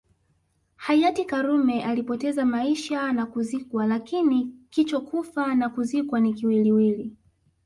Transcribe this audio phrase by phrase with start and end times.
[0.75, 7.17] Hayati karume alipoteza maisha na kuzikwa lakini kichokufa na kuzikwa ni kiwiliwili